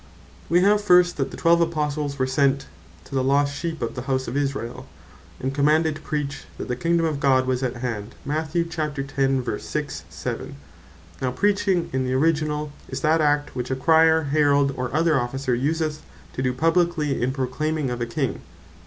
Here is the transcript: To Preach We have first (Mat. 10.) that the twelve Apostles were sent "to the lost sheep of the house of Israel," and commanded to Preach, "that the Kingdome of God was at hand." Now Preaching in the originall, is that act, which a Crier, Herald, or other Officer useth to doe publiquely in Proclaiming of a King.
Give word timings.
To 0.01 0.05
Preach 0.05 0.49
We 0.49 0.61
have 0.67 0.81
first 0.81 1.11
(Mat. 1.11 1.17
10.) 1.17 1.23
that 1.25 1.29
the 1.29 1.37
twelve 1.37 1.61
Apostles 1.61 2.17
were 2.17 2.25
sent 2.25 2.65
"to 3.03 3.13
the 3.13 3.23
lost 3.23 3.53
sheep 3.55 3.83
of 3.83 3.93
the 3.93 4.01
house 4.01 4.27
of 4.27 4.35
Israel," 4.35 4.87
and 5.39 5.53
commanded 5.53 5.93
to 5.97 6.01
Preach, 6.01 6.45
"that 6.57 6.67
the 6.67 6.75
Kingdome 6.75 7.05
of 7.05 7.19
God 7.19 7.45
was 7.45 7.61
at 7.61 7.75
hand." 7.75 8.15
Now 8.25 8.43
Preaching 11.31 11.89
in 11.93 12.03
the 12.03 12.13
originall, 12.13 12.71
is 12.89 13.01
that 13.01 13.21
act, 13.21 13.55
which 13.55 13.69
a 13.69 13.75
Crier, 13.75 14.23
Herald, 14.23 14.73
or 14.75 14.91
other 14.91 15.19
Officer 15.19 15.53
useth 15.53 16.01
to 16.33 16.41
doe 16.41 16.51
publiquely 16.53 17.21
in 17.21 17.31
Proclaiming 17.31 17.91
of 17.91 18.01
a 18.01 18.07
King. 18.07 18.41